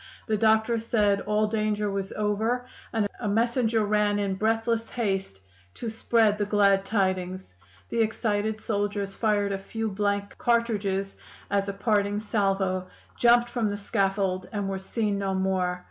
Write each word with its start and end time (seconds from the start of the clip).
The 0.25 0.35
doctor 0.35 0.79
said 0.79 1.21
all 1.21 1.45
danger 1.45 1.91
was 1.91 2.11
over, 2.13 2.65
and 2.91 3.07
a 3.19 3.27
messenger 3.29 3.85
ran 3.85 4.17
in 4.17 4.33
breathless 4.33 4.89
haste 4.89 5.41
to 5.75 5.91
spread 5.91 6.39
the 6.39 6.45
glad 6.47 6.85
tidings. 6.85 7.53
The 7.89 8.01
excited 8.01 8.59
soldiers 8.59 9.13
fired 9.13 9.51
a 9.51 9.59
few 9.59 9.91
blank 9.91 10.35
cartridges 10.39 11.15
as 11.51 11.69
a 11.69 11.73
parting 11.73 12.19
salvo, 12.19 12.87
jumped 13.15 13.51
from 13.51 13.69
the 13.69 13.77
scaffold, 13.77 14.49
and 14.51 14.67
were 14.67 14.79
seen 14.79 15.19
no 15.19 15.35
more. 15.35 15.79